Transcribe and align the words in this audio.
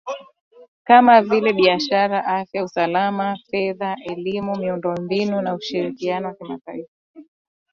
Kama 0.83 1.21
vile 1.21 1.53
biashara, 1.53 2.25
afya, 2.25 2.63
usalama, 2.63 3.37
fedha, 3.51 3.95
elimu, 4.05 4.55
miundo 4.57 4.93
mbinu 4.95 5.41
na 5.41 5.55
ushirikiano 5.55 6.27
wa 6.27 6.33
kimataifa. 6.33 6.89